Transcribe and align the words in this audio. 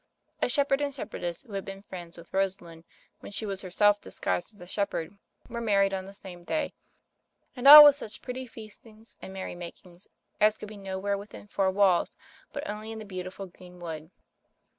A 0.41 0.49
shepherd 0.49 0.81
and 0.81 0.91
shepherdess 0.91 1.43
who 1.43 1.53
had 1.53 1.63
been 1.63 1.83
friends 1.83 2.17
with 2.17 2.33
Rosalind, 2.33 2.85
when 3.19 3.31
she 3.31 3.45
was 3.45 3.61
her 3.61 3.69
self 3.69 4.01
disguised 4.01 4.51
as 4.51 4.59
a 4.59 4.65
shepherd, 4.65 5.15
were 5.47 5.61
married 5.61 5.93
on 5.93 6.05
the 6.05 6.13
same 6.15 6.43
day, 6.43 6.73
and 7.55 7.67
all 7.67 7.83
with 7.83 7.93
such 7.97 8.19
pretty 8.23 8.47
feastings 8.47 9.15
and 9.21 9.31
merry 9.31 9.53
makings 9.53 10.07
as 10.39 10.57
could 10.57 10.69
be 10.69 10.77
nowhere 10.77 11.19
within 11.19 11.45
four 11.45 11.69
walls, 11.69 12.17
but 12.51 12.67
only 12.67 12.91
in 12.91 12.97
the 12.97 13.05
beautiful 13.05 13.45
green 13.45 13.79
wood. 13.79 14.09